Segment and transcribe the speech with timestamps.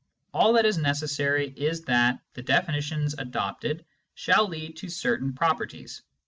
[0.33, 3.85] All that is necessary is that the defini tions adopted
[4.15, 6.01] shall lead to certain properties.